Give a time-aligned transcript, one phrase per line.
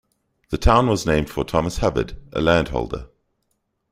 [0.49, 3.05] The town was named for Thomas Hubbard, a landholder.